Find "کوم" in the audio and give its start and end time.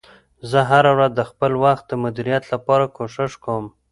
3.45-3.65